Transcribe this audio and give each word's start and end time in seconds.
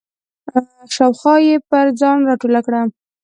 شاوخوا 0.95 1.35
یې 1.47 1.55
پر 1.69 1.87
ځان 1.99 2.17
راټوله 2.29 2.59
کړه. 2.65 2.81